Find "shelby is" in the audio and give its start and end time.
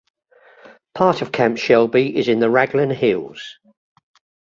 1.59-2.27